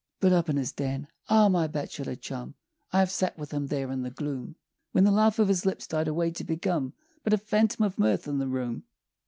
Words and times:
But 0.19 0.33
up 0.33 0.49
in 0.49 0.57
his 0.57 0.71
den 0.71 1.07
(Ah, 1.29 1.47
my 1.47 1.67
bachelor 1.67 2.15
chum!) 2.15 2.55
I 2.91 2.97
have 2.97 3.11
sat 3.11 3.37
with 3.37 3.51
him 3.51 3.67
there 3.67 3.91
in 3.91 4.01
the 4.01 4.09
gloom, 4.09 4.55
When 4.93 5.03
the 5.03 5.11
laugh 5.11 5.37
of 5.37 5.47
his 5.47 5.63
lips 5.63 5.85
died 5.85 6.07
away 6.07 6.31
to 6.31 6.43
become 6.43 6.93
But 7.23 7.33
a 7.33 7.37
phantom 7.37 7.85
of 7.85 7.99
mirth 7.99 8.27
in 8.27 8.39
the 8.39 8.47
room! 8.47 8.85